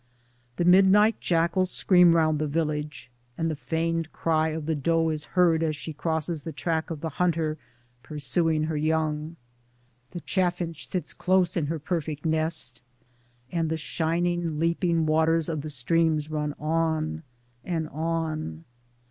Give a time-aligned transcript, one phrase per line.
[0.55, 5.25] The midnight jackals scream round the village; and the feigned cry of the doe is
[5.37, 7.59] heard as she crosses the track of the hunter
[8.01, 9.35] pursuing her young;
[10.09, 12.81] the chaffinch sits close in her perfect nest,
[13.51, 17.21] and the shining leaping waters of the streams run on
[17.63, 18.63] and on.